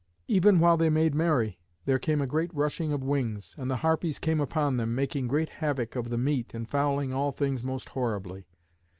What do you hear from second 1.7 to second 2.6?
there came a great